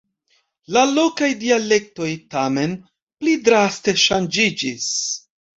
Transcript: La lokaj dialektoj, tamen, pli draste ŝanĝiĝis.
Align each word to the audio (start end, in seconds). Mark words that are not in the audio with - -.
La 0.77 0.81
lokaj 0.93 1.29
dialektoj, 1.43 2.09
tamen, 2.37 2.75
pli 3.21 3.37
draste 3.51 3.97
ŝanĝiĝis. 4.07 4.93